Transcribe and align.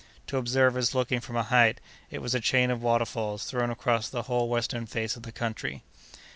To 0.25 0.37
observers 0.37 0.95
looking 0.95 1.19
from 1.19 1.35
a 1.35 1.43
height, 1.43 1.79
it 2.09 2.23
was 2.23 2.33
a 2.33 2.39
chain 2.39 2.71
of 2.71 2.81
waterfalls 2.81 3.45
thrown 3.45 3.69
across 3.69 4.09
the 4.09 4.23
whole 4.23 4.49
western 4.49 4.87
face 4.87 5.15
of 5.15 5.21
the 5.21 5.31
country. 5.31 5.83